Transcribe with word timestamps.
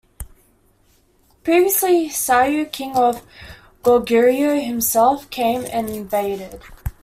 Previously, 1.43 2.09
Sayu, 2.09 2.71
king 2.71 2.95
of 2.95 3.21
Goguryeo, 3.83 4.59
himself 4.65 5.29
came 5.29 5.63
and 5.71 5.89
invaded. 5.91 6.59